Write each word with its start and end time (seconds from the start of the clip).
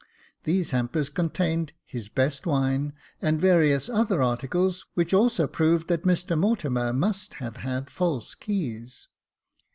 These 0.45 0.71
hampers 0.71 1.09
contained 1.11 1.73
his 1.85 2.09
best 2.09 2.47
wine, 2.47 2.93
and 3.21 3.39
various 3.39 3.87
other 3.87 4.19
articles, 4.19 4.83
which 4.95 5.13
also 5.13 5.45
proved 5.45 5.89
that 5.89 6.05
Mr 6.05 6.35
Mortimer 6.35 6.91
must 6.91 7.35
have 7.35 7.57
had 7.57 7.87
false 7.87 8.33
keys. 8.33 9.09